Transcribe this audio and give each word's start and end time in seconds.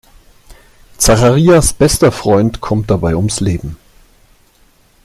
Zacharias' 0.97 1.73
bester 1.73 2.11
Freund 2.11 2.59
kommt 2.59 2.89
dabei 2.89 3.15
ums 3.15 3.39
Leben. 3.39 3.77